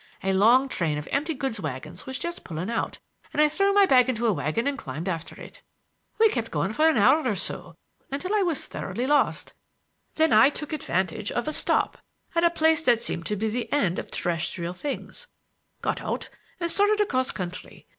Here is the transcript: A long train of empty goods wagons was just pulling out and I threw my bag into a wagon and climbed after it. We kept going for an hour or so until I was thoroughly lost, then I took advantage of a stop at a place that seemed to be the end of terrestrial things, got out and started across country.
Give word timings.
A 0.23 0.33
long 0.33 0.67
train 0.67 0.97
of 0.97 1.07
empty 1.11 1.35
goods 1.35 1.59
wagons 1.59 2.07
was 2.07 2.17
just 2.17 2.43
pulling 2.43 2.71
out 2.71 2.97
and 3.31 3.39
I 3.39 3.47
threw 3.47 3.71
my 3.71 3.85
bag 3.85 4.09
into 4.09 4.25
a 4.25 4.33
wagon 4.33 4.65
and 4.65 4.75
climbed 4.75 5.07
after 5.07 5.39
it. 5.39 5.61
We 6.17 6.27
kept 6.29 6.49
going 6.49 6.73
for 6.73 6.89
an 6.89 6.97
hour 6.97 7.21
or 7.27 7.35
so 7.35 7.75
until 8.09 8.33
I 8.33 8.41
was 8.41 8.65
thoroughly 8.65 9.05
lost, 9.05 9.53
then 10.15 10.33
I 10.33 10.49
took 10.49 10.73
advantage 10.73 11.31
of 11.31 11.47
a 11.47 11.53
stop 11.53 11.99
at 12.33 12.43
a 12.43 12.49
place 12.49 12.81
that 12.81 13.03
seemed 13.03 13.27
to 13.27 13.35
be 13.35 13.47
the 13.47 13.71
end 13.71 13.99
of 13.99 14.09
terrestrial 14.09 14.73
things, 14.73 15.27
got 15.83 16.01
out 16.01 16.29
and 16.59 16.71
started 16.71 16.99
across 16.99 17.31
country. 17.31 17.85